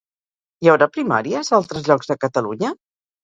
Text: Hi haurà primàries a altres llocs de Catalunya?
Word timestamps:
Hi 0.63 0.69
haurà 0.71 0.87
primàries 0.95 1.51
a 1.51 1.55
altres 1.59 1.85
llocs 1.91 2.11
de 2.13 2.17
Catalunya? 2.25 2.73